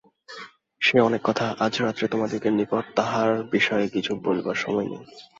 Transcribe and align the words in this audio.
সে 0.81 0.97
অনেক 0.99 1.21
কথা, 1.23 1.45
আজ 1.59 1.73
রাত্রে 1.81 2.05
তোমাদিগের 2.07 2.53
নিকট 2.53 2.85
তাঁহার 2.95 3.31
বিষয়ে 3.51 3.87
কিছু 3.87 4.11
বলিবার 4.23 4.57
সময় 4.63 4.87
নাই। 4.87 5.03